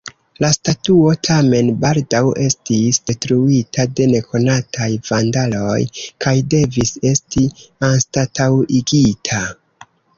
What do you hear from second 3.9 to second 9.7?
de nekonataj vandaloj kaj devis esti anstataŭigita.